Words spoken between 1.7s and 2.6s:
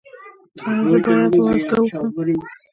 وخورم؟